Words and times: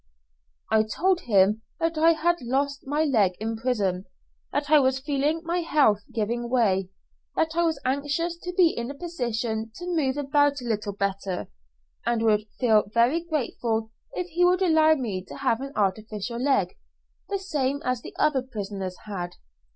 I 0.71 0.81
told 0.81 1.19
him 1.25 1.61
that 1.79 1.95
I 1.95 2.13
had 2.13 2.37
lost 2.41 2.87
my 2.87 3.03
leg 3.03 3.33
in 3.39 3.55
prison, 3.55 4.05
that 4.51 4.71
I 4.71 4.79
was 4.79 4.97
feeling 4.97 5.41
my 5.43 5.59
health 5.59 6.01
giving 6.11 6.49
way, 6.49 6.89
that 7.35 7.51
I 7.55 7.61
was 7.65 7.79
anxious 7.85 8.35
to 8.37 8.51
be 8.57 8.69
in 8.75 8.89
a 8.89 8.95
position 8.95 9.69
to 9.75 9.85
move 9.85 10.17
about 10.17 10.59
a 10.59 10.65
little 10.65 10.93
better, 10.93 11.49
and 12.03 12.23
would 12.23 12.47
feel 12.59 12.89
very 12.91 13.23
grateful 13.23 13.91
if 14.13 14.25
he 14.29 14.43
would 14.43 14.63
allow 14.63 14.95
me 14.95 15.23
to 15.25 15.37
have 15.37 15.61
an 15.61 15.71
artificial 15.75 16.39
leg, 16.39 16.75
the 17.29 17.37
same 17.37 17.79
as 17.85 18.01
the 18.01 18.15
other 18.17 18.41
prisoners 18.41 18.97
had. 19.05 19.35